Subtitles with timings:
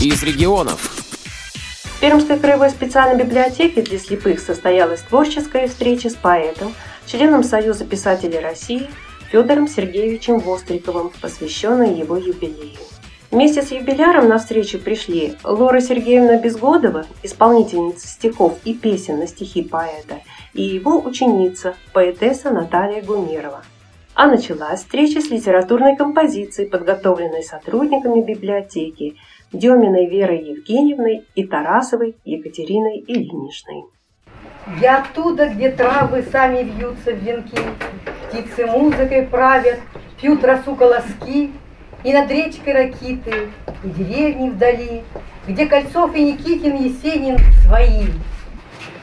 [0.00, 0.80] из регионов.
[1.84, 6.74] В Пермской краевой специальной библиотеке для слепых состоялась творческая встреча с поэтом,
[7.06, 8.88] членом Союза писателей России
[9.30, 12.76] Федором Сергеевичем Востриковым, посвященной его юбилею.
[13.30, 19.62] Вместе с юбиляром на встречу пришли Лора Сергеевна Безгодова, исполнительница стихов и песен на стихи
[19.62, 20.20] поэта,
[20.52, 23.64] и его ученица, поэтесса Наталья Гумерова.
[24.14, 29.16] А началась встреча с литературной композицией, подготовленной сотрудниками библиотеки
[29.52, 33.84] Деминой Верой Евгеньевной и Тарасовой Екатериной Ильиничной.
[34.80, 37.56] Я оттуда, где травы сами вьются в венки,
[38.28, 39.78] Птицы музыкой правят,
[40.20, 41.52] пьют росу колоски,
[42.02, 43.50] И над речкой ракиты,
[43.84, 45.04] и деревни вдали,
[45.46, 48.06] Где Кольцов и Никитин Есенин свои.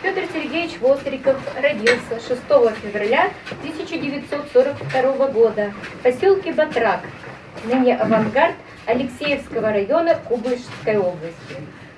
[0.02, 2.42] Петр Сергеевич Востриков родился 6
[2.84, 7.00] февраля 1942 года в поселке Батрак,
[7.64, 8.56] ныне авангард
[8.86, 11.56] Алексеевского района Кубышской области.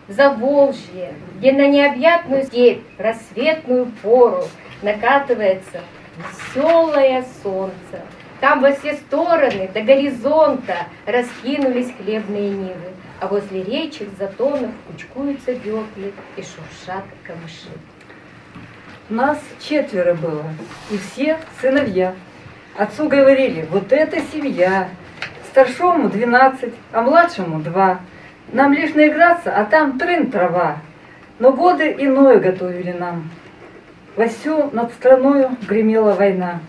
[0.07, 4.43] В Заволжье, где на необъятную степь, рассветную пору
[4.83, 5.81] накатывается
[6.17, 8.03] веселое солнце.
[8.39, 16.13] Там во все стороны до горизонта раскинулись хлебные нивы, а возле речек затонов кучкуются беклы
[16.35, 17.69] и шуршат камыши.
[19.09, 20.43] Нас четверо было,
[20.91, 22.13] и все сыновья.
[22.77, 24.89] Отцу говорили, вот это семья.
[25.55, 28.01] Старшому двенадцать, а младшему два.
[28.51, 30.79] Нам лишь наиграться, а там трын трава.
[31.39, 33.29] Но годы иное готовили нам.
[34.17, 36.59] Вовсю над страною гремела война.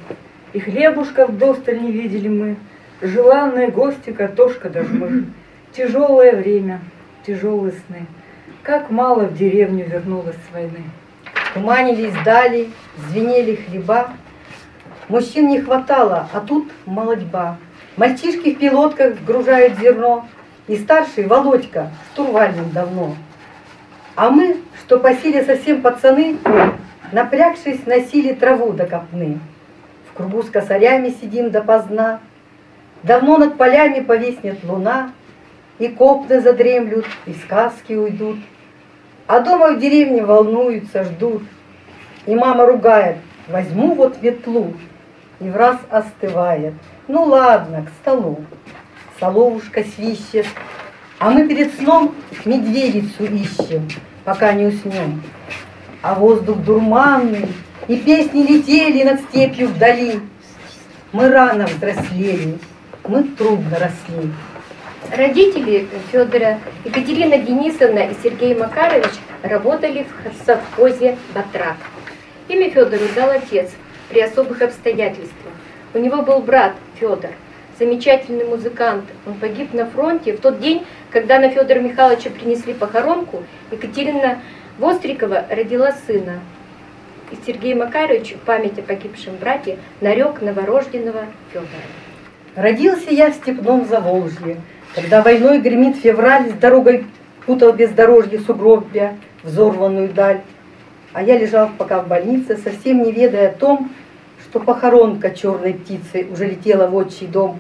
[0.53, 2.55] И хлебушка вдосталь не видели мы.
[3.03, 4.85] Желанные гости, картошка да
[5.73, 6.79] Тяжелое время,
[7.27, 8.07] тяжелые сны.
[8.63, 10.85] Как мало в деревню вернулось с войны.
[11.55, 12.71] Туманились дали,
[13.09, 14.11] звенели хлеба.
[15.09, 17.59] Мужчин не хватало, а тут молодьба.
[17.97, 20.27] Мальчишки в пилотках сгружают зерно,
[20.69, 23.15] И старший Володька штурвальным давно.
[24.17, 26.37] А мы, что по силе совсем пацаны,
[27.13, 29.39] Напрягшись, носили траву до копны.
[30.11, 32.21] В кругу с косарями сидим допоздна.
[33.03, 35.13] Давно над полями повиснет луна,
[35.79, 38.39] И копны задремлют, и сказки уйдут.
[39.27, 41.45] А дома в деревне волнуются, ждут.
[42.27, 43.17] И мама ругает,
[43.49, 44.75] возьму вот ветлу,
[45.41, 46.75] И в раз остывает.
[47.09, 48.45] Ну ладно, к столу.
[49.19, 50.47] Соловушка свищет,
[51.19, 53.89] а мы перед сном медведицу ищем,
[54.25, 55.23] пока не уснем
[56.07, 57.49] а воздух дурманный,
[57.89, 60.21] и песни летели над степью вдали.
[61.11, 62.59] Мы рано взрослели,
[63.09, 64.31] мы трудно росли.
[65.17, 69.11] Родители Федора Екатерина Денисовна и Сергей Макарович
[69.43, 71.77] работали в совхозе «Батрак».
[72.47, 73.73] Имя Федору дал отец
[74.09, 75.53] при особых обстоятельствах.
[75.93, 77.31] У него был брат Федор,
[77.79, 79.05] замечательный музыкант.
[79.27, 83.43] Он погиб на фронте в тот день, когда на Федора Михайловича принесли похоронку.
[83.71, 84.41] Екатерина
[84.79, 86.41] Вострикова родила сына.
[87.31, 91.67] И Сергей Макарович в память о погибшем брате нарек новорожденного Федора.
[92.55, 94.57] Родился я в степном Заволжье,
[94.95, 97.07] когда войной гремит февраль, с дорогой
[97.45, 100.41] путал бездорожье сугробья, взорванную даль.
[101.13, 103.91] А я лежал пока в больнице, совсем не ведая о том,
[104.57, 107.59] что похоронка черной птицы уже летела в отчий дом.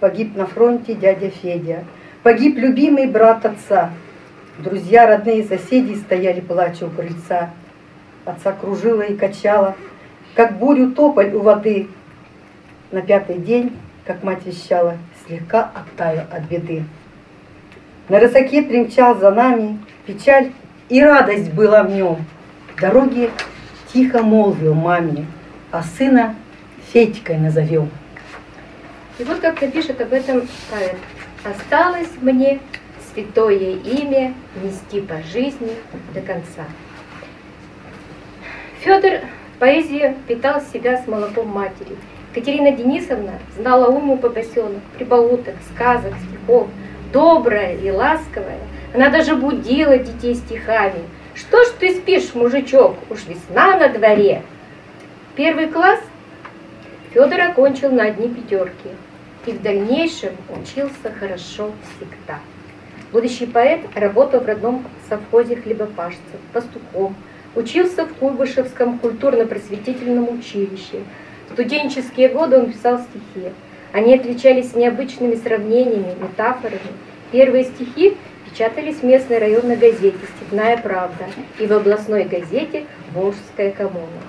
[0.00, 1.84] Погиб на фронте дядя Федя,
[2.22, 3.90] погиб любимый брат отца,
[4.58, 7.50] Друзья, родные, соседи стояли плача у крыльца.
[8.26, 9.76] Отца кружила и качала,
[10.34, 11.88] как бурю тополь у воды.
[12.92, 16.84] На пятый день, как мать вещала, слегка оттаял от беды.
[18.10, 20.52] На рысаке примчал за нами печаль
[20.90, 22.18] и радость была в нем.
[22.78, 23.30] Дороги
[23.92, 25.26] тихо молвил маме,
[25.74, 26.36] а сына
[26.92, 27.90] Федькой назовем.
[29.18, 30.96] И вот как напишет об этом поэт.
[31.42, 32.60] Осталось мне
[33.12, 35.72] святое имя нести по жизни
[36.14, 36.64] до конца.
[38.82, 39.22] Федор
[39.56, 41.96] в поэзии питал себя с молоком матери.
[42.32, 46.68] Катерина Денисовна знала уму по поселок, прибауток, сказок, стихов,
[47.12, 48.60] добрая и ласковая.
[48.94, 51.02] Она даже будила детей стихами.
[51.34, 54.44] Что ж ты спишь, мужичок, уж весна на дворе.
[55.36, 55.98] Первый класс
[57.12, 58.90] Федор окончил на одни пятерки
[59.46, 62.38] и в дальнейшем учился хорошо всегда.
[63.10, 66.20] Будущий поэт работал в родном совхозе хлебопашцев,
[66.52, 67.16] пастухом,
[67.56, 71.02] учился в Куйбышевском культурно-просветительном училище.
[71.48, 73.50] В студенческие годы он писал стихи.
[73.92, 76.78] Они отличались необычными сравнениями, метафорами.
[77.32, 78.16] Первые стихи
[78.48, 81.24] печатались в местной районной газете «Степная правда»
[81.58, 84.22] и в областной газете «Волжская коммуна».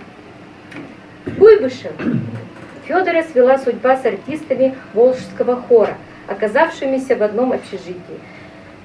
[1.37, 1.91] Куйбышев
[2.85, 8.19] Федора свела судьба с артистами Волжского хора, оказавшимися в одном общежитии–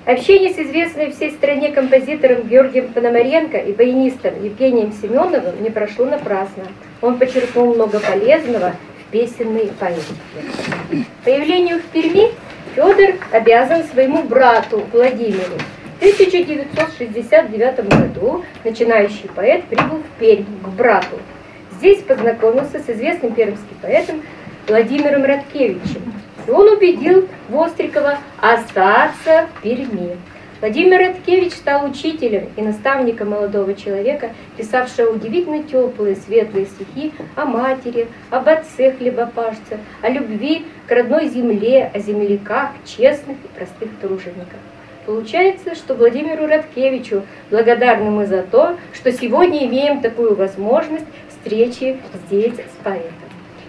[0.06, 6.64] Общение с известным всей стране композитором Георгием Пономаренко и баянистом Евгением Семеновым не прошло напрасно.
[7.02, 11.04] Он почерпнул много полезного в песенной поэтике.
[11.22, 12.30] Появлению в Перми
[12.74, 15.58] Федор обязан своему брату Владимиру.
[16.00, 21.18] В 1969 году начинающий поэт прибыл в Пермь к брату.
[21.80, 24.22] Здесь познакомился с известным пермским поэтом
[24.68, 26.12] Владимиром Радкевичем.
[26.46, 30.18] И он убедил Вострикова остаться в Перми.
[30.60, 34.28] Владимир Радкевич стал учителем и наставником молодого человека,
[34.58, 41.90] писавшего удивительно теплые, светлые стихи о матери, об отце хлебопашца, о любви к родной земле,
[41.94, 44.60] о земляках, честных и простых тружениках.
[45.06, 51.06] Получается, что Владимиру Радкевичу благодарны мы за то, что сегодня имеем такую возможность
[51.40, 53.14] встречи здесь с поэтом.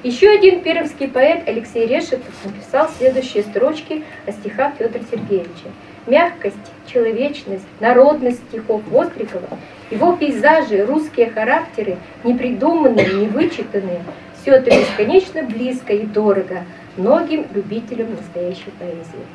[0.03, 5.69] Еще один пермский поэт Алексей Решетов написал следующие строчки о стихах Федора Сергеевича.
[6.07, 6.56] Мягкость,
[6.88, 9.59] человечность, народность стихов Вострикова,
[9.91, 14.01] его пейзажи, русские характеры, непридуманные, невычитанные,
[14.41, 16.63] все это бесконечно близко и дорого
[16.97, 19.25] многим любителям настоящей поэзии.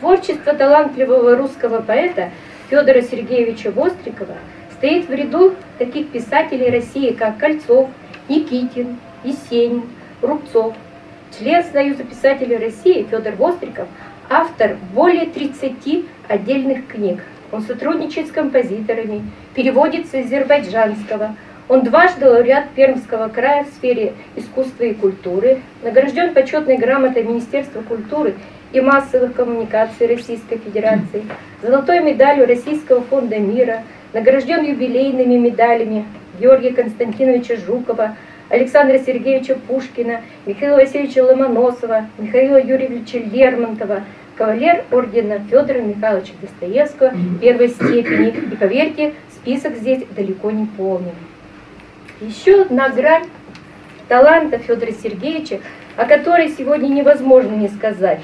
[0.00, 2.30] Творчество талантливого русского поэта
[2.70, 4.36] Федора Сергеевича Вострикова
[4.84, 7.88] стоит в ряду таких писателей России, как Кольцов,
[8.28, 9.84] Никитин, Есенин,
[10.20, 10.74] Рубцов.
[11.38, 13.88] Член Союза писателей России Федор Востриков–
[14.28, 17.20] автор более 30 отдельных книг.
[17.50, 19.22] Он сотрудничает с композиторами,
[19.54, 21.34] переводит с азербайджанского.
[21.68, 28.34] Он дважды лауреат Пермского края в сфере искусства и культуры, награжден почетной грамотой Министерства культуры
[28.74, 31.24] и массовых коммуникаций Российской Федерации,
[31.62, 33.82] золотой медалью Российского фонда мира,
[34.14, 36.06] награжден юбилейными медалями
[36.40, 38.16] Георгия Константиновича Жукова,
[38.48, 44.04] Александра Сергеевича Пушкина, Михаила Васильевича Ломоносова, Михаила Юрьевича Лермонтова,
[44.36, 48.28] кавалер ордена Федора Михайловича Достоевского первой степени.
[48.28, 51.12] И поверьте, список здесь далеко не полный.
[52.20, 53.26] Еще одна грань
[54.08, 55.60] таланта Федора Сергеевича,
[55.96, 58.20] о которой сегодня невозможно не сказать.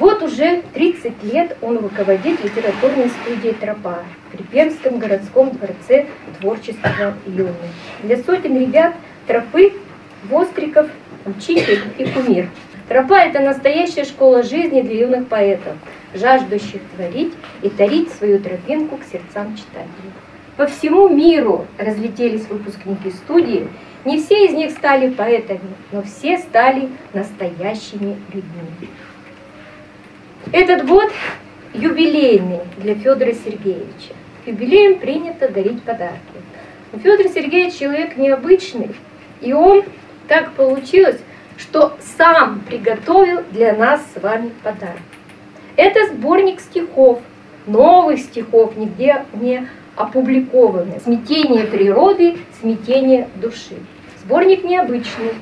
[0.00, 3.98] Вот уже 30 лет он руководит литературной студией «Тропа»
[4.32, 6.06] при Пермском городском дворце
[6.40, 7.54] творчества юных.
[8.02, 8.94] Для сотен ребят
[9.26, 9.74] тропы,
[10.30, 10.88] востриков,
[11.26, 12.48] учитель и кумир.
[12.88, 15.74] Тропа– это настоящая школа жизни для юных поэтов,
[16.14, 20.12] жаждущих творить и тарить свою тропинку к сердцам читателей.
[20.56, 23.68] По всему миру разлетелись выпускники студии.
[24.06, 25.60] Не все из них стали поэтами,
[25.92, 28.88] но все стали настоящими людьми.
[30.52, 31.12] Этот год
[31.74, 34.14] юбилейный для Федора Сергеевича.
[34.46, 36.18] Юбилеем принято дарить подарки.
[36.92, 38.90] Но Федор Сергеевич человек необычный,
[39.40, 39.84] и он
[40.26, 41.18] так получилось,
[41.56, 45.02] что сам приготовил для нас с вами подарок.
[45.76, 47.20] Это сборник стихов,
[47.66, 51.02] новых стихов, нигде не опубликованных.
[51.02, 53.76] «Смятение природы, смятение души».
[54.30, 55.32] Сборник необычный.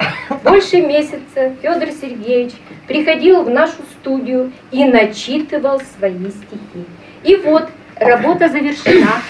[0.42, 2.54] Больше месяца Федор Сергеевич
[2.86, 6.86] приходил в нашу студию и начитывал свои стихи.
[7.22, 9.20] И вот работа завершена.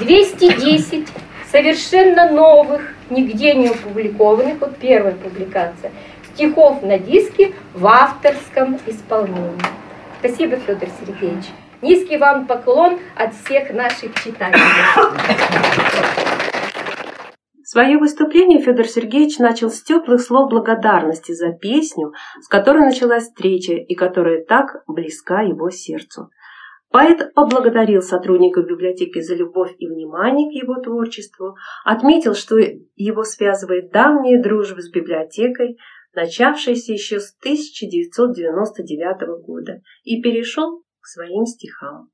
[0.00, 1.06] 210
[1.52, 2.80] совершенно новых,
[3.10, 5.92] нигде не опубликованных, вот первая публикация,
[6.32, 9.60] стихов на диске в авторском исполнении.
[10.20, 11.44] Спасибо, Федор Сергеевич.
[11.82, 15.83] Низкий вам поклон от всех наших читателей.
[17.74, 23.72] Свое выступление Федор Сергеевич начал с теплых слов благодарности за песню, с которой началась встреча
[23.72, 26.30] и которая так близка его сердцу.
[26.92, 32.58] Поэт поблагодарил сотрудников библиотеки за любовь и внимание к его творчеству, отметил, что
[32.94, 35.76] его связывает давняя дружба с библиотекой,
[36.14, 42.08] начавшаяся еще с 1999 года, и перешел к своим стихам.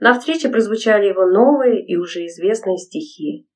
[0.00, 3.48] На встрече прозвучали его новые и уже известные стихи.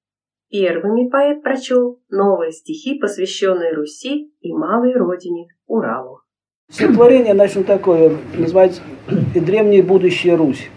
[0.52, 6.20] Первыми поэт прочел новые стихи, посвященные Руси и малой родине Уралу.
[6.70, 8.82] Стихотворение начну такое, называется
[9.34, 10.68] «И древняя будущая Русь».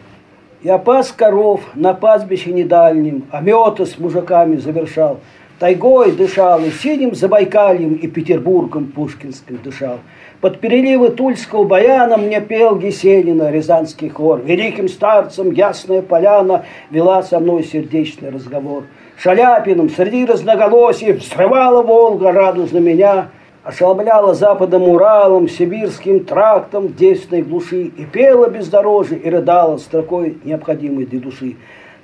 [0.64, 5.20] Я пас коров на пастбище недальнем, а мета с мужиками завершал.
[5.60, 10.00] Тайгой дышал, и синим Забайкальем, и Петербургом Пушкинским дышал.
[10.40, 14.42] Под переливы Тульского баяна мне пел Гесенина, Рязанский хор.
[14.42, 18.86] Великим старцем ясная поляна вела со мной сердечный разговор.
[19.18, 23.30] Шаляпиным среди разноголосий взрывала Волга радужно меня–
[23.66, 31.08] ошеломляла западом Уралом, сибирским трактом в девственной глуши, и пела бездорожье, и рыдала строкой необходимой
[31.08, 31.56] для души.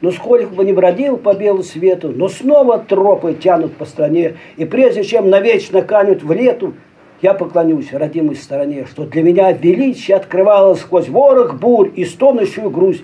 [0.01, 4.65] Но сколько бы ни бродил по белу свету, но снова тропы тянут по стране, и
[4.65, 6.73] прежде чем навечно канут в лету,
[7.21, 13.03] Я поклонюсь родимой стороне, что для меня величие открывало сквозь ворох бурь и стонущую грусть,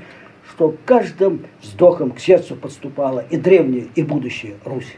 [0.58, 4.96] что каждым вздохом к сердцу подступала и древняя, и будущая Русь.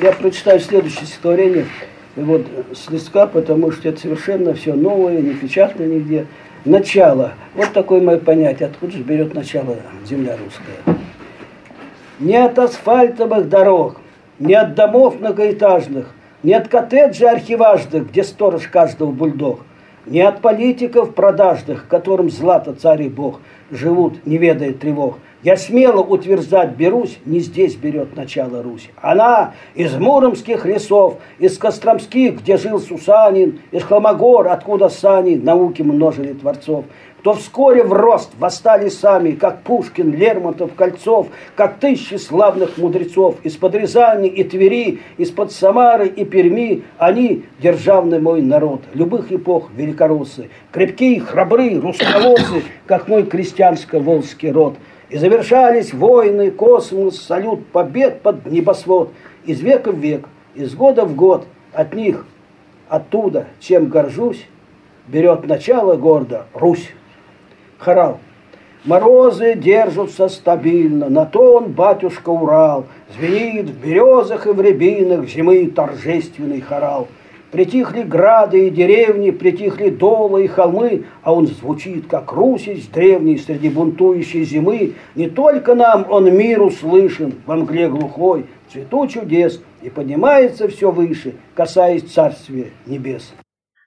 [0.00, 1.66] я прочитаю следующее стихотворение
[2.14, 6.26] вот, с листка, потому что это совершенно все новое, не печатно нигде.
[6.64, 7.32] Начало.
[7.54, 8.68] Вот такое мое понятие.
[8.68, 10.98] Откуда же берет начало земля русская?
[12.20, 14.00] Не от асфальтовых дорог,
[14.38, 16.12] не от домов многоэтажных,
[16.42, 19.60] не от коттеджей архиважных, где сторож каждого бульдог,
[20.06, 26.00] не от политиков продажных, которым злато царь и бог, живут, не ведая тревог– я смело
[26.02, 28.90] утверждать берусь, не здесь берет начало Русь.
[29.00, 36.32] Она из муромских лесов, из Костромских, где жил Сусанин, из Холмогор, откуда сани науки множили
[36.32, 36.84] творцов
[37.22, 43.74] то вскоре в рост восстали сами, как Пушкин, Лермонтов, Кольцов, как тысячи славных мудрецов из-под
[43.76, 51.20] Рязани и Твери, из-под Самары и Перми, они державный мой народ, любых эпох великороссы, крепкие,
[51.20, 54.76] храбрые, русковосы, как мой крестьянско-волжский род–
[55.12, 59.12] и завершались войны, космос, салют, побед под небосвод.
[59.44, 62.26] Из века в век, из года в год от них,
[62.88, 64.46] оттуда, чем горжусь,
[65.06, 66.92] берет начало гордо Русь.
[67.82, 68.18] Хорал.
[68.84, 72.86] Морозы держатся стабильно, на то он, батюшка, Урал.
[73.16, 77.08] Звенит в березах и в рябинах зимы торжественный хорал–
[77.52, 83.68] Притихли грады и деревни, притихли долы и холмы, а он звучит, как русич древний среди
[83.68, 84.94] бунтующей зимы.
[85.14, 91.34] Не только нам он мир услышан во мгле глухой, цвету чудес, и поднимается все выше,
[91.54, 93.34] касаясь царствия небес.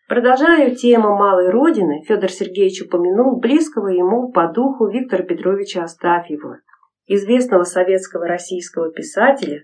[0.08, 6.60] Продолжая тему малой родины, Федор Сергеевич упомянул близкого ему по духу Виктора Петровича Астафьева,
[7.08, 9.64] известного советского российского писателя,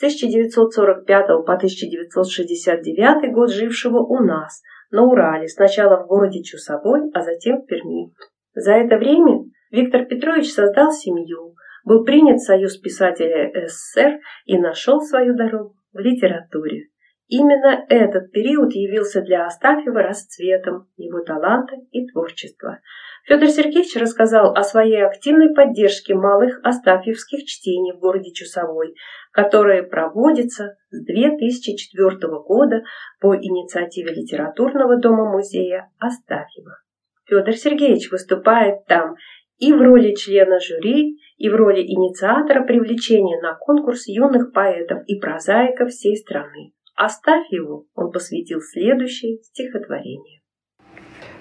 [0.00, 7.60] 1945 по 1969 год жившего у нас, на Урале, сначала в городе Чусовой, а затем
[7.60, 8.12] в Перми.
[8.54, 11.54] За это время Виктор Петрович создал семью,
[11.84, 16.89] был принят в Союз писателей СССР и нашел свою дорогу в литературе.
[17.30, 22.80] Именно этот период явился для Астафьева расцветом его таланта и творчества.
[23.24, 28.96] Федор Сергеевич рассказал о своей активной поддержке малых астафьевских чтений в городе Чусовой,
[29.30, 32.82] которое проводится с 2004 года
[33.20, 36.78] по инициативе литературного дома-музея Астафьева.
[37.26, 39.14] Федор Сергеевич выступает там
[39.58, 45.20] и в роли члена жюри, и в роли инициатора привлечения на конкурс юных поэтов и
[45.20, 46.72] прозаиков всей страны.
[47.02, 50.42] Астафьеву он посвятил следующее стихотворение.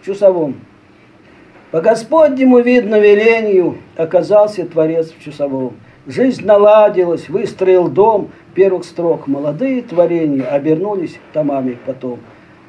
[0.05, 0.55] Чусовом.
[1.71, 5.75] По Господнему видно велению оказался Творец в Чусовом.
[6.07, 9.27] Жизнь наладилась, выстроил дом первых строк.
[9.27, 12.21] Молодые творения обернулись томами потом.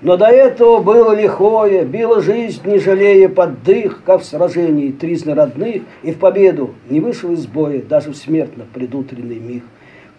[0.03, 5.35] Но до этого было лихое, била жизнь, не жалея под дых, как в сражении тризны
[5.35, 9.63] родных, и в победу не вышел из боя, даже в смертно предутренний миг.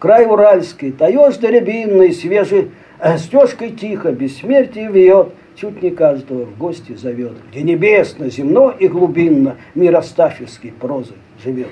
[0.02, 2.72] Край Уральский, таешь до рябинной, свежий,
[3.18, 9.58] стежкой тихо, бессмертие вьет, чуть не каждого в гости зовет, где небесно, земно и глубинно
[9.76, 11.70] мир астафьевской прозы живет.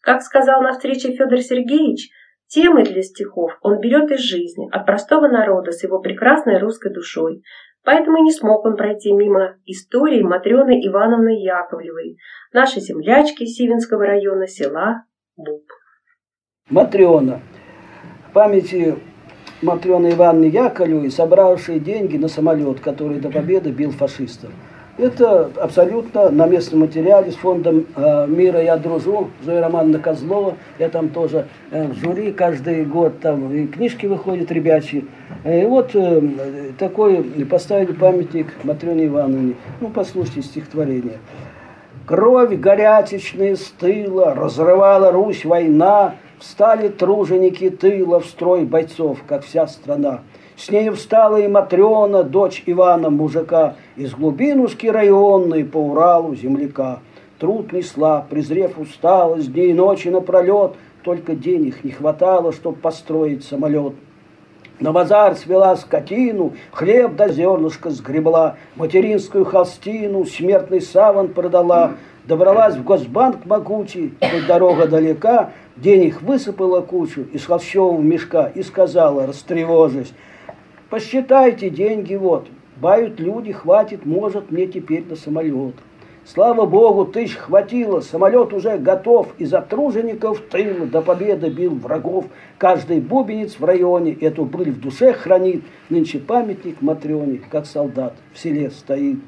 [0.00, 2.08] Как сказал на встрече Федор Сергеевич,
[2.46, 7.42] темы для стихов он берет из жизни, от простого народа с его прекрасной русской душой.
[7.84, 12.16] Поэтому и не смог он пройти мимо истории Матрены Ивановны Яковлевой,
[12.54, 15.04] нашей землячки Сивинского района села
[15.36, 15.64] Буб.
[16.70, 17.40] Матрена.
[18.28, 18.96] В памяти
[19.62, 24.50] Матрены Ивановны Яковлевой, собравшие деньги на самолет, который до победы бил фашистов.
[24.98, 30.88] Это абсолютно на местном материале с фондом э, мира я дружу, Зоя Романовна Козлова, я
[30.88, 35.04] там тоже э, в жюри каждый год, там и книжки выходят ребячьи.
[35.44, 35.94] Э, и вот
[36.78, 39.54] такой поставили памятник Матрёне Ивановне.
[39.80, 41.18] Ну, послушайте стихотворение.
[42.04, 50.20] Кровь горячечная стыла, разрывала Русь война, Встали труженики тыла в строй бойцов, как вся страна.
[50.56, 57.00] С ней встала и Матрена, дочь Ивана мужика, Из глубинушки районной по Уралу земляка.
[57.40, 63.94] Труд несла, презрев усталость, дней и ночи напролет, Только денег не хватало, чтоб построить самолет.
[64.78, 71.94] На базар свела скотину, хлеб до зернышка сгребла, материнскую холстину, смертный саван продала,
[72.28, 79.26] добралась в Госбанк могучий, хоть дорога далека, денег высыпала кучу из холщового мешка и сказала,
[79.26, 80.12] растревожись,
[80.90, 82.48] Посчитайте деньги вот.
[82.76, 85.74] Бают люди, хватит, может мне теперь на самолет.
[86.24, 92.26] Слава богу, тысяч хватило, самолет уже готов, из тружеников тыл до победы бил врагов.
[92.58, 98.38] Каждый бубенец в районе эту быль в душе хранит, нынче памятник Матрёне, как солдат в
[98.38, 99.18] селе стоит.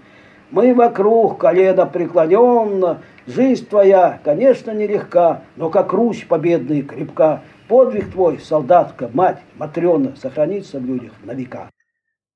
[0.50, 8.10] Мы вокруг, колено преклоненно, жизнь твоя, конечно, нелегка, но как Русь победная и крепка, подвиг
[8.10, 11.70] твой, солдатка, мать, Матрёна, сохранится в людях на века.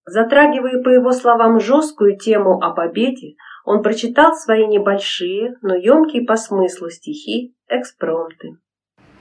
[0.06, 6.36] Затрагивая, по его словам, жесткую тему о победе, он прочитал свои небольшие, но емкие по
[6.36, 8.58] смыслу стихи экспромты.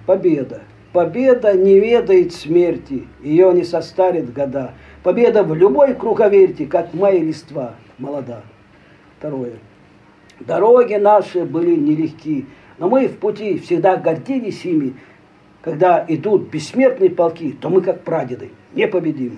[0.06, 0.62] Победа.
[0.92, 4.74] Победа не ведает смерти, ее не состарит года.
[5.02, 8.44] Победа в любой круговерти, как моя листва, молода.
[9.24, 9.54] Второе.
[10.42, 12.46] Дороги наши были нелегки,
[12.78, 14.96] но мы в пути всегда гордились ими.
[15.62, 19.38] Когда идут бессмертные полки, то мы, как прадеды, непобедимы.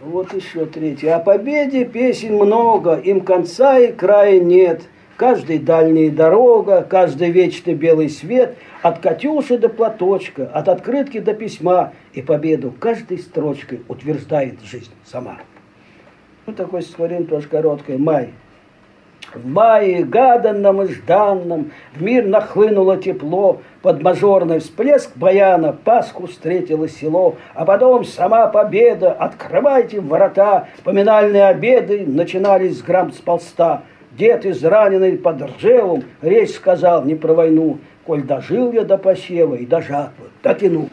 [0.00, 1.14] Вот еще третье.
[1.14, 4.82] О победе песен много, им конца и края нет.
[5.16, 11.92] Каждый дальняя дорога, каждый вечный белый свет, от Катюши до платочка, от открытки до письма,
[12.12, 15.38] и победу каждой строчкой утверждает жизнь сама.
[16.46, 17.98] Ну, такой стихотворение тоже короткое.
[17.98, 18.32] Май.
[19.34, 26.88] В мае, гаданном и жданном, в мир нахлынуло тепло, под мажорный всплеск баяна Пасху встретило
[26.88, 33.82] село, а потом сама победа, открывайте ворота, поминальные обеды начинались с грамм с полста.
[34.12, 39.66] Дед израненный под Ржевом речь сказал не про войну, коль дожил я до посева и
[39.66, 40.88] до жатвы, дотяну.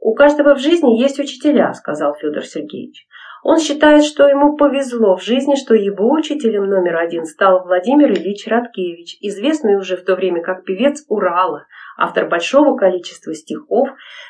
[0.00, 3.06] У каждого в жизни есть учителя, сказал Федор Сергеевич.
[3.42, 8.46] Он считает, что ему повезло в жизни, что его учителем номер один стал Владимир Ильич
[8.46, 11.66] Радкевич, известный уже в то время как певец Урала,
[11.96, 13.88] автор большого количества стихов,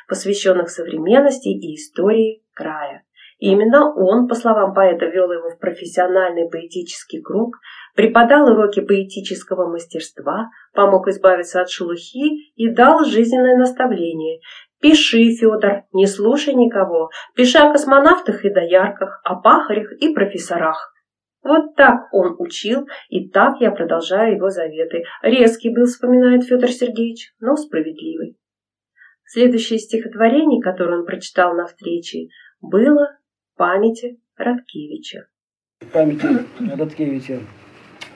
[0.09, 3.02] посвященных современности и истории края.
[3.40, 7.57] Именно он, по словам поэта, вел его в профессиональный поэтический круг,
[7.97, 14.40] преподал уроки поэтического мастерства, помог избавиться от шелухи и дал жизненное наставление
[14.81, 17.11] Пиши, Федор, не слушай никого.
[17.35, 20.95] Пиши о космонавтах и доярках, о пахарях и профессорах.
[21.43, 25.05] Вот так он учил, и так я продолжаю его заветы.
[25.23, 28.37] Резкий был, вспоминает Федор Сергеевич, но справедливый.
[29.25, 32.29] Следующее стихотворение, которое он прочитал на встрече,
[32.61, 33.16] было
[33.57, 35.29] памяти Радкевича.
[35.93, 36.27] Памяти
[36.77, 37.40] Радкевича.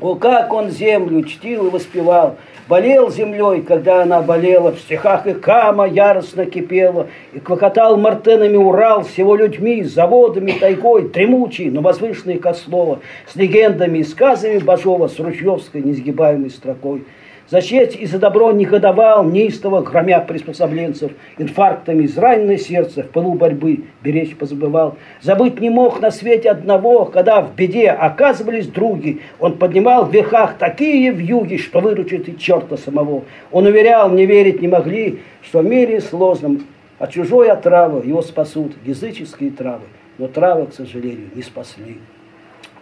[0.04, 2.36] О, как он землю чтил и воспевал,
[2.68, 9.06] болел землей, когда она болела, в стихах и кама яростно кипела, и клокотал мартенами Урал
[9.06, 12.98] с его людьми, заводами, тайгой, дремучий, но возвышенный Кослова,
[13.32, 17.04] с легендами и сказами Бажова, с ручьевской несгибаемой строкой.
[17.50, 23.35] За честь и за добро не годовал, неистово громя приспособленцев, инфарктами израненное сердце в пылу
[23.35, 24.96] борьбы беречь позабывал.
[25.20, 29.20] Забыть не мог на свете одного, когда в беде оказывались други.
[29.40, 33.24] Он поднимал в верхах такие вьюги, что выручит и черта самого.
[33.52, 36.62] Он уверял, не верить не могли, что в мире сложном
[36.98, 39.85] от чужой отравы его спасут языческие травы.
[40.16, 41.98] Но травы, к сожалению, не спасли.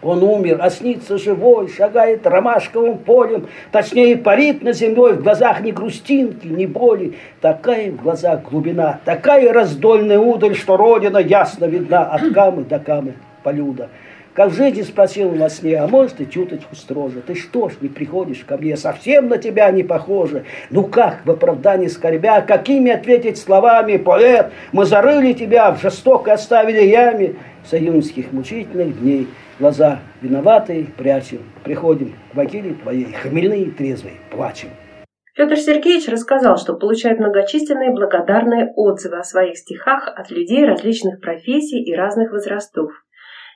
[0.03, 5.71] Он умер, а снится живой, шагает ромашковым полем, точнее парит на землей, в глазах ни
[5.71, 7.15] грустинки, ни боли.
[7.41, 13.13] Такая в глазах глубина, такая раздольная удаль, что родина ясно видна от камы до камы
[13.43, 13.89] полюда.
[14.33, 17.21] Как в жизни спросил во сне, а может и чуточку строже.
[17.21, 20.45] Ты что ж не приходишь ко мне, совсем на тебя не похоже.
[20.71, 26.81] Ну как в оправдании скорбя, какими ответить словами, поэт, мы зарыли тебя, в жестоко оставили
[26.83, 27.35] яме
[27.69, 29.27] союзских мучительных дней
[29.59, 34.69] глаза виноватые прячем, приходим к могиле твоей, хмельные и трезвые, плачем.
[35.35, 41.83] Петр Сергеевич рассказал, что получает многочисленные благодарные отзывы о своих стихах от людей различных профессий
[41.83, 43.02] и разных возрастов.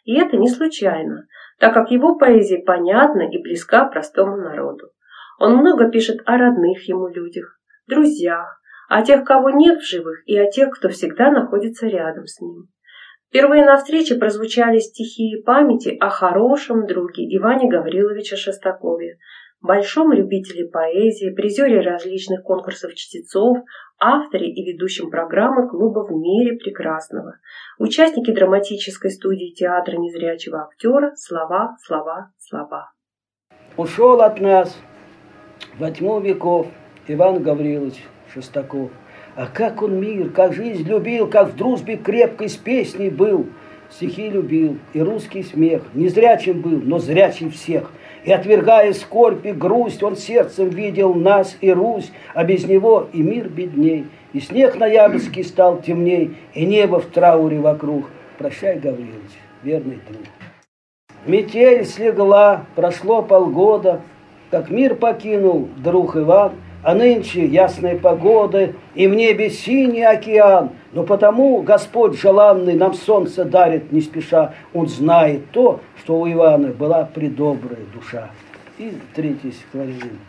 [0.08, 1.28] И это не случайно,
[1.60, 4.92] так как его поэзия понятна и близка простому народу.
[5.38, 10.38] Он много пишет о родных ему людях, друзьях, о тех, кого нет в живых, и
[10.38, 12.70] о тех, кто всегда находится рядом с ним.
[13.28, 19.18] Впервые на встрече прозвучали стихи памяти о хорошем друге Иване Гавриловиче Шестакове,
[19.62, 23.58] большом любителе поэзии, призере различных конкурсов чтецов,
[24.00, 27.40] авторе и ведущем программы клуба «В мире прекрасного»,
[27.80, 32.92] участнике драматической студии театра незрячего актера «Слова, слова, слова».
[33.76, 34.78] Ушел от нас
[35.78, 36.68] во тьму веков
[37.08, 38.92] Иван Гаврилович Шестаков–
[39.38, 43.46] а как он мир, как жизнь любил, как в дружбе крепкой с песней был.
[43.92, 47.92] Стихи любил и русский смех, незрячим был, но зрячий всех.
[48.28, 53.22] И отвергая скорбь и грусть, он сердцем видел нас и Русь, а без него и
[53.22, 54.08] мир бедней.
[54.34, 58.08] И снег ноябрьский стал темней, и небо в трауре вокруг.
[58.38, 59.32] Прощай, Гаврилович,
[59.64, 60.24] верный друг.
[61.26, 64.02] Метель слегла, прошло полгода,
[64.52, 66.52] Как мир покинул друг Иван,
[66.84, 70.72] А нынче ясная погода, И в небе синий океан.
[70.94, 74.54] Но потому Господь желанный Нам солнце дарит не спеша.
[74.74, 78.30] Он знает то, что у Ивана Была предобрая душа.
[78.78, 80.20] И третье стихотворение.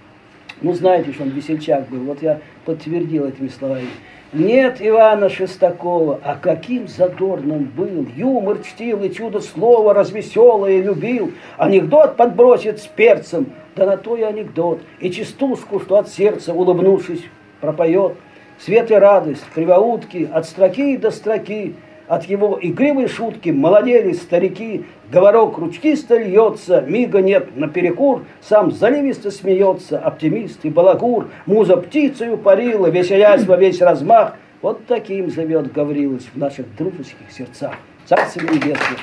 [0.60, 2.00] Ну, знаете, что он весельчак был.
[2.00, 3.88] Вот я подтвердил этими словами.
[4.32, 12.16] Нет Ивана Шестакова, а каким задорным был, Юмор чтил и чудо слова развеселое любил, Анекдот
[12.16, 13.46] подбросит с перцем,
[13.78, 17.24] да на то и анекдот, И частушку, что от сердца, улыбнувшись,
[17.60, 18.14] пропоет.
[18.58, 21.76] Свет и радость, кривоутки, от строки до строки,
[22.08, 29.98] от его игривой шутки молодели старики, говорок ручкисто льется, мига нет наперекур, сам заливисто смеется,
[29.98, 34.34] оптимист и балагур, муза птицею парила, веселясь во весь размах.
[34.60, 37.74] Вот таким живет Гаврилович в наших дружеских сердцах.
[38.06, 38.98] Царствие небесное.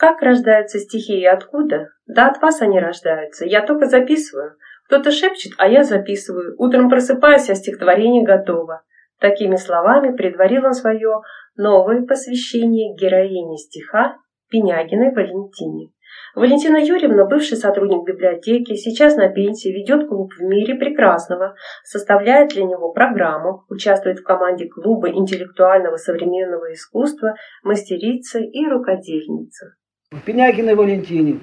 [0.00, 1.90] Как рождаются стихи и откуда?
[2.14, 3.44] Да от вас они рождаются.
[3.46, 4.56] Я только записываю.
[4.86, 6.56] Кто-то шепчет, а я записываю.
[6.58, 8.82] Утром просыпаюсь, а стихотворение готово.
[9.20, 11.20] Такими словами предварил он свое
[11.54, 14.16] новое посвящение героине стиха
[14.50, 15.90] Пенягиной Валентине.
[16.34, 22.64] Валентина Юрьевна, бывший сотрудник библиотеки, сейчас на пенсии, ведет клуб в мире прекрасного, составляет для
[22.64, 29.74] него программу, участвует в команде клуба интеллектуального современного искусства, мастерица и рукодельница.
[30.26, 31.40] Пенягиной Валентине.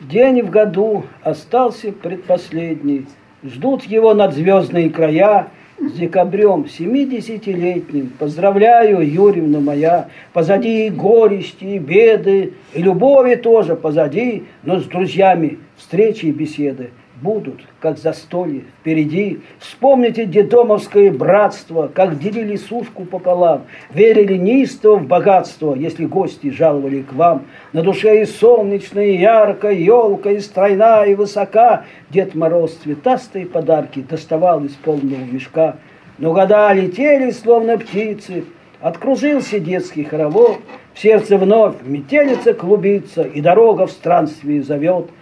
[0.00, 3.06] День в году остался предпоследний.
[3.42, 8.10] Ждут его над звездные края, с декабрем семидесятилетним.
[8.18, 15.58] Поздравляю, Юрьевна моя, позади и горести, и беды, и любови тоже позади, но с друзьями
[15.76, 19.40] встречи и беседы будут, как застолье впереди.
[19.58, 27.12] Вспомните дедомовское братство, как делили сушку пополам, верили неистово в богатство, если гости жаловали к
[27.12, 27.46] вам.
[27.72, 31.84] На душе и солнечно, и ярко, елка и стройна, и высока.
[32.10, 35.76] Дед Мороз цветастые подарки доставал из полного мешка.
[36.18, 38.44] Но года летели, словно птицы,
[38.80, 40.56] Откружился детский хоровод,
[40.94, 45.10] в сердце вновь метелица клубится, и дорога в странстве зовет–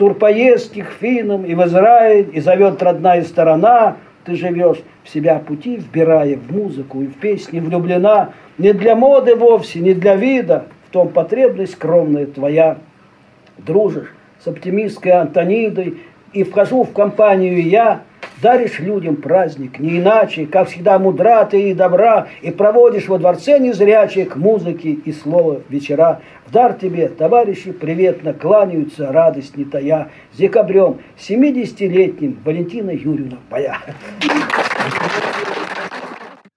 [0.00, 5.76] турпоездки к финам и в Израиль, и зовет родная сторона, ты живешь в себя пути,
[5.76, 10.90] вбирая в музыку и в песни влюблена, не для моды вовсе, не для вида, в
[10.90, 12.78] том потребность скромная твоя.
[13.58, 15.98] Дружишь с оптимистской Антонидой,
[16.32, 18.00] и вхожу в компанию я,
[18.42, 23.58] Даришь людям праздник, не иначе, как всегда мудра ты и добра, и проводишь во дворце
[23.58, 26.22] незрячих музыки и слова вечера.
[26.46, 30.10] В дар тебе, товарищи, приветно кланяются, радость не тая.
[30.32, 33.76] С декабрем, 70-летним Валентина Юрьевна Пая.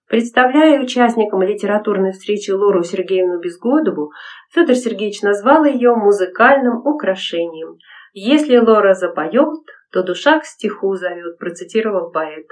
[0.08, 4.12] Представляя участникам литературной встречи Лору Сергеевну Безгодову,
[4.54, 7.78] Федор Сергеевич назвал ее музыкальным украшением.
[8.14, 9.50] Если Лора запоет,
[9.94, 12.48] то душа к стиху зовет, процитировал поэт.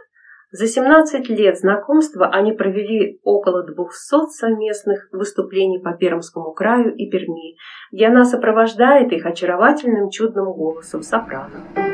[0.52, 7.56] За 17 лет знакомства они провели около 200 совместных выступлений по Пермскому краю и Перми,
[7.92, 11.91] где она сопровождает их очаровательным чудным голосом сопрано.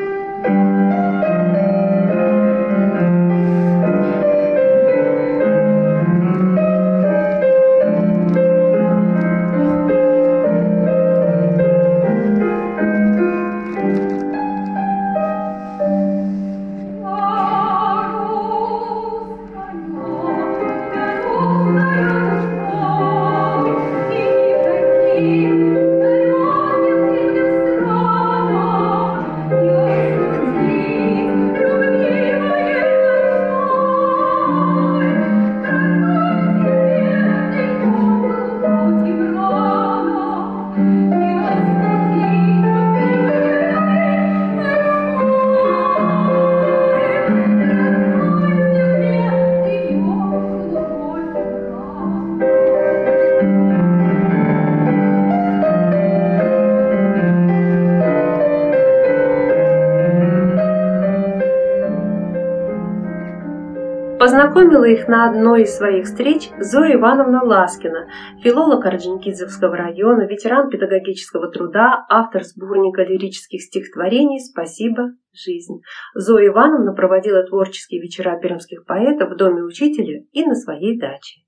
[64.48, 68.08] Познакомила их на одной из своих встреч Зоя Ивановна Ласкина,
[68.42, 75.82] филолог Орджоникидзевского района, ветеран педагогического труда, автор сборника лирических стихотворений «Спасибо, жизнь».
[76.14, 81.42] Зоя Ивановна проводила творческие вечера пермских поэтов в доме учителя и на своей даче.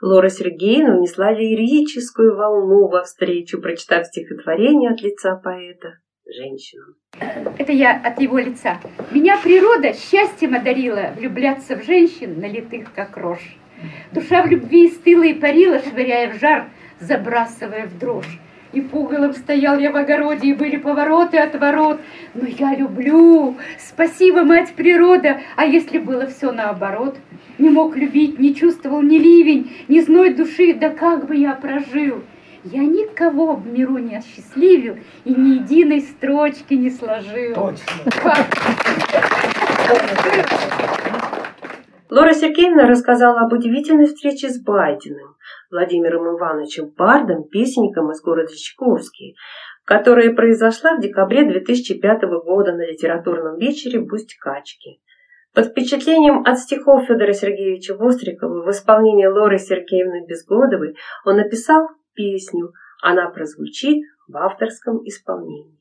[0.00, 5.98] Лора Сергеевна внесла лирическую волну во встречу, прочитав стихотворение от лица поэта
[6.34, 6.96] женщинам.
[7.58, 8.80] Это я от его лица.
[9.10, 13.56] Меня природа счастьем одарила влюбляться в женщин, налитых как рожь.
[14.12, 16.68] Душа в любви стыла и парила, швыряя в жар,
[17.00, 18.40] забрасывая в дрожь.
[18.72, 22.00] И пугалом стоял я в огороде, и были повороты от ворот.
[22.34, 25.40] Но я люблю, спасибо, мать природа.
[25.56, 27.16] А если было все наоборот?
[27.58, 32.22] Не мог любить, не чувствовал ни ливень, ни зной души, да как бы я прожил?
[32.72, 37.54] Я никого в миру не осчастливил и ни единой строчки не сложил.
[37.54, 38.34] Точно.
[42.10, 45.36] Лора Сергеевна рассказала об удивительной встрече с Байденом,
[45.70, 49.36] Владимиром Ивановичем Бардом, песенником из города Чайковский,
[49.84, 54.98] которая произошла в декабре 2005 года на литературном вечере в Усть-Качке.
[55.54, 62.72] Под впечатлением от стихов Федора Сергеевича Вострикова в исполнении Лоры Сергеевны Безгодовой он написал песню.
[63.02, 65.78] Она прозвучит в авторском исполнении.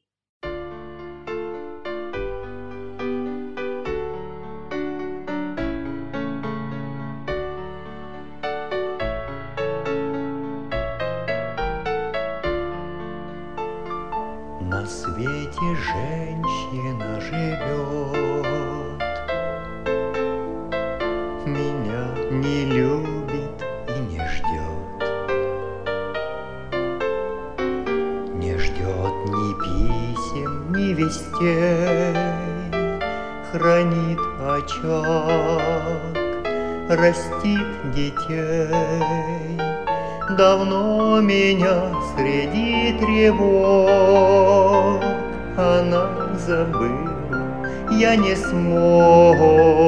[48.15, 49.83] Не смог,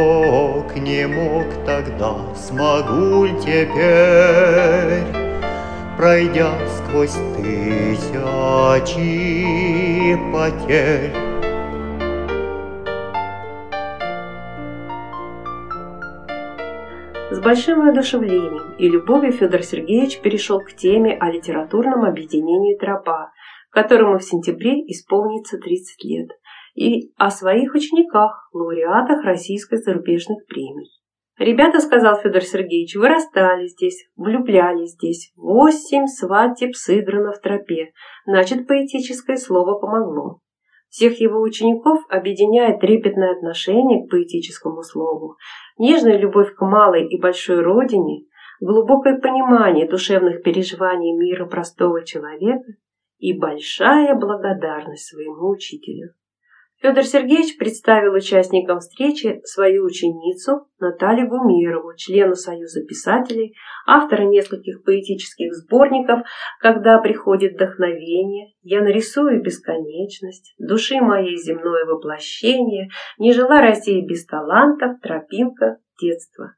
[0.75, 5.05] не мог тогда, смогу теперь,
[5.97, 8.17] Пройдя сквозь тысячи
[10.31, 11.13] потерь.
[17.31, 23.31] С большим воодушевлением и любовью Федор Сергеевич перешел к теме о литературном объединении «Тропа»,
[23.69, 26.29] которому в сентябре исполнится 30 лет,
[26.77, 30.91] и о своих учениках, лауреатах российской зарубежных премий.
[31.39, 35.33] «Ребята,— сказал Федор Сергеевич,— вырастали здесь, влюблялись здесь.
[35.35, 37.93] Восемь свадеб сыграно в тропе.
[38.27, 40.39] Значит, поэтическое слово помогло.
[40.89, 45.35] Всех его учеников объединяет трепетное отношение к поэтическому слову,
[45.77, 48.25] нежная любовь к малой и большой родине,
[48.61, 52.71] глубокое понимание душевных переживаний мира простого человека
[53.17, 56.13] и большая благодарность своему учителю.
[56.79, 63.55] Федор Сергеевич представил участникам встречи свою ученицу Наталью Гумерову, члену Союза писателей,
[63.87, 66.19] автора нескольких поэтических сборников
[66.59, 74.99] «Когда приходит вдохновение», «Я нарисую бесконечность», «Души моей земное воплощение», «Не жила Россия без талантов»,
[75.01, 76.53] «Тропинка детства».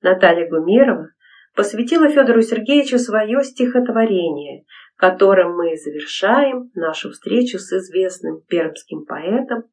[0.00, 1.10] Наталья Гумерова
[1.54, 4.64] посвятила Федору Сергеевичу свое стихотворение–
[4.96, 9.64] которым мы завершаем нашу встречу с известным пермским поэтом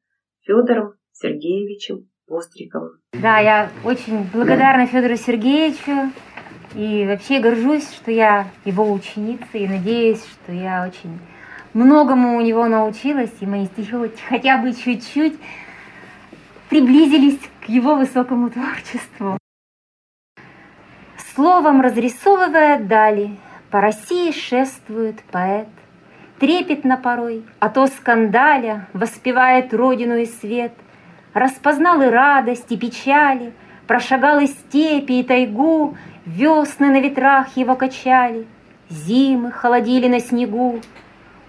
[0.41, 2.99] Федором Сергеевичем Востриковым.
[3.13, 6.11] Да, я очень благодарна Федору Сергеевичу
[6.75, 11.19] и вообще горжусь, что я его ученица и надеюсь, что я очень
[11.73, 13.95] многому у него научилась, и мои стихи
[14.29, 15.37] хотя бы чуть-чуть
[16.69, 19.37] приблизились к его высокому творчеству.
[21.35, 23.37] Словом разрисовывая дали,
[23.71, 25.67] по России шествует поэт,
[26.39, 30.73] Трепетно порой, а то скандаля Воспевает родину и свет,
[31.33, 33.53] Распознал и радость, и печали,
[33.87, 38.45] Прошагал и степи, и тайгу, Весны на ветрах его качали,
[38.89, 40.81] Зимы холодили на снегу,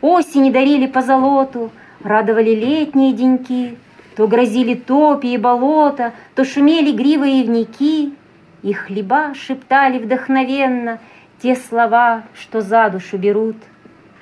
[0.00, 1.72] Осени дарили по золоту,
[2.04, 3.76] Радовали летние деньки,
[4.16, 8.14] То грозили топи и болота, То шумели гривы и ивники,
[8.62, 11.00] И хлеба шептали вдохновенно—
[11.42, 13.56] те слова, что за душу берут,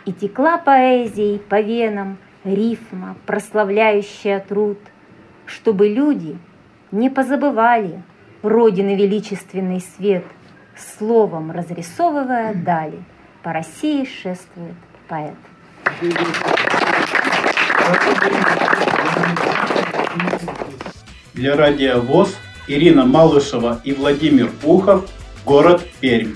[0.06, 4.78] И текла поэзией по венам рифма, прославляющая труд,
[5.44, 6.38] Чтобы люди
[6.90, 8.02] не позабывали
[8.42, 10.24] Родины величественный свет,
[10.74, 13.02] Словом разрисовывая дали,
[13.42, 14.74] По России шествует
[15.06, 15.35] поэт.
[21.35, 22.35] Для радиовоз
[22.66, 25.11] Ирина Малышева и Владимир Пухов,
[25.44, 26.35] город Пермь.